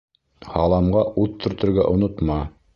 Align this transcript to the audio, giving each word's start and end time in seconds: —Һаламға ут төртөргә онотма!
—Һаламға 0.53 1.05
ут 1.25 1.37
төртөргә 1.45 1.89
онотма! 1.93 2.43